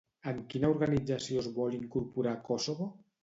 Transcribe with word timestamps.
En 0.29 0.37
quina 0.53 0.71
organització 0.75 1.43
es 1.45 1.51
vol 1.59 1.77
incorporar 1.81 2.35
Kosovo? 2.51 2.89